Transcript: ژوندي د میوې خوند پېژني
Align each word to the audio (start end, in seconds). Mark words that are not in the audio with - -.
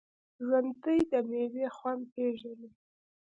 ژوندي 0.45 0.99
د 1.11 1.13
میوې 1.29 1.65
خوند 1.77 2.03
پېژني 2.13 2.69